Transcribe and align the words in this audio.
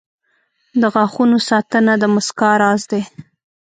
•د 0.81 0.83
غاښونو 0.93 1.37
ساتنه 1.49 1.93
د 2.01 2.03
مسکا 2.15 2.51
راز 2.61 2.81
دی. 2.91 3.01